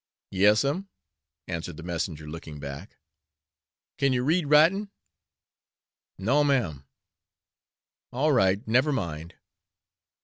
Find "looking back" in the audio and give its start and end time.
2.27-2.97